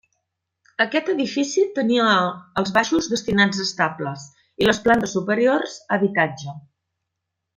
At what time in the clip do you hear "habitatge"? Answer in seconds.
5.99-6.57